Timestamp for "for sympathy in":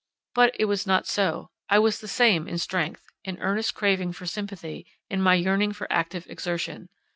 4.13-5.21